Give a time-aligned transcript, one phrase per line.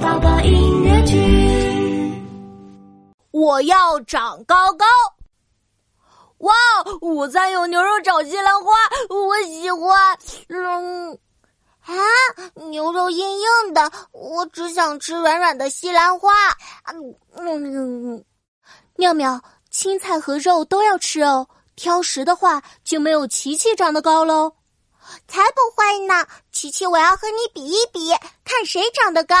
[0.00, 2.22] 宝宝音乐剧。
[3.30, 4.86] 我要长高高。
[6.38, 6.54] 哇，
[7.00, 8.72] 午餐有牛肉炒西兰花，
[9.08, 10.18] 我喜欢。
[10.48, 11.18] 嗯，
[11.80, 11.94] 啊，
[12.70, 16.30] 牛肉硬硬的，我只想吃软软的西兰花。
[16.84, 18.24] 嗯嗯，
[18.96, 19.40] 妙妙，
[19.70, 21.46] 青菜和肉都要吃哦。
[21.74, 24.52] 挑食的话，就没有琪琪长得高喽。
[25.26, 28.10] 才不会呢，琪琪，我要和你比一比，
[28.44, 29.34] 看谁长得高。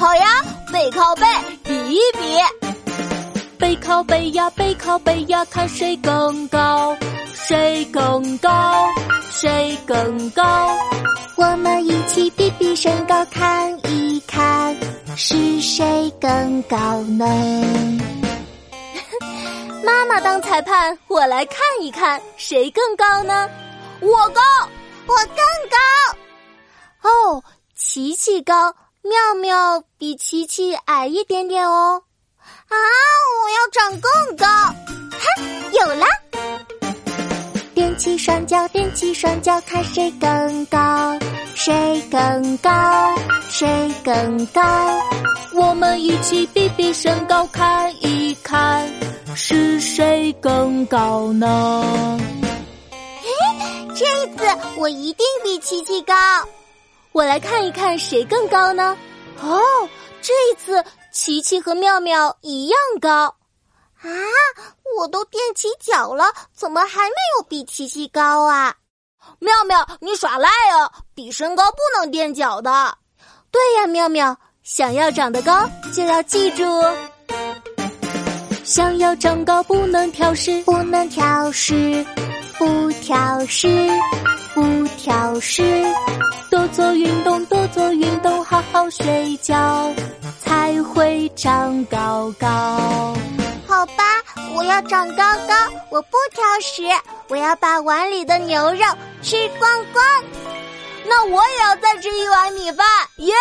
[0.00, 0.42] 好呀，
[0.72, 1.26] 背靠背
[1.62, 2.38] 比一比。
[3.58, 6.96] 背靠背呀，背靠背呀，看谁更高，
[7.34, 8.88] 谁更高，
[9.30, 10.74] 谁更高。
[11.36, 14.74] 我们一起比比身高，看一看
[15.16, 17.26] 是谁更高呢？
[19.84, 23.50] 妈妈当裁判，我来看一看谁更高呢？
[24.00, 24.40] 我高，
[25.06, 25.36] 我更
[25.68, 25.76] 高。
[27.02, 27.44] 哦，
[27.76, 32.02] 琪琪高，妙妙比琪琪矮一点点哦。
[32.68, 32.76] 啊！
[33.42, 34.46] 我要长更高！
[34.46, 35.26] 哈，
[35.72, 36.06] 有了！
[37.74, 41.18] 踮起双脚，踮起双脚，看谁更高，
[41.54, 43.14] 谁更高，
[43.48, 45.00] 谁更高？
[45.54, 48.88] 我们一起比比身高，看一看
[49.34, 52.18] 是谁更高呢？
[52.92, 54.04] 嘿，这
[54.36, 54.44] 次
[54.76, 56.14] 我一定比琪琪高。
[57.12, 58.96] 我来看一看谁更高呢？
[59.40, 59.60] 哦，
[60.22, 60.84] 这一次。
[61.12, 63.24] 琪琪和妙妙一样高，
[64.00, 64.08] 啊！
[64.96, 68.76] 我都踮起脚了，怎么还没有比琪琪高啊？
[69.40, 70.88] 妙妙，你耍赖啊！
[71.12, 72.96] 比身高不能垫脚的。
[73.50, 76.62] 对呀，妙妙，想要长得高就要记住，
[78.62, 82.06] 想要长高不能挑食，不能挑食，
[82.56, 83.68] 不挑食，
[84.54, 85.84] 不挑食，
[86.60, 89.90] 多做运动，多做运动，好好睡觉。
[90.40, 93.16] 才会长高高。
[93.66, 94.04] 好吧，
[94.54, 95.54] 我要长高高，
[95.88, 96.82] 我不挑食，
[97.28, 98.84] 我要把碗里的牛肉
[99.22, 100.04] 吃光光。
[101.08, 102.86] 那我也要再吃一碗米饭，
[103.16, 103.34] 耶！